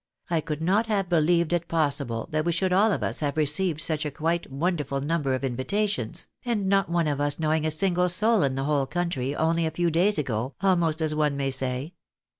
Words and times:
I 0.31 0.41
could 0.41 0.63
not 0.63 0.87
have 0.87 1.09
believed 1.09 1.53
it 1.53 1.67
pos 1.67 1.97
sible 1.97 2.27
that 2.31 2.43
we 2.43 2.51
should 2.51 2.73
all 2.73 2.91
of 2.91 3.03
us 3.03 3.19
have 3.19 3.37
received 3.37 3.81
such 3.81 4.03
a 4.03 4.09
quite 4.09 4.51
wonderful 4.51 4.99
number 4.99 5.35
of 5.35 5.43
invitations, 5.43 6.27
and 6.43 6.67
not 6.67 6.89
one 6.89 7.07
of 7.07 7.21
us 7.21 7.37
knowing 7.37 7.67
a 7.67 7.69
single 7.69 8.09
soul 8.09 8.41
in 8.41 8.55
the 8.55 8.63
whole 8.63 8.87
country, 8.87 9.35
only 9.35 9.67
a 9.67 9.69
few 9.69 9.91
days 9.91 10.17
ago, 10.17 10.55
almost 10.59 11.03
as 11.03 11.13
one 11.13 11.37
may 11.37 11.51
say. 11.51 11.93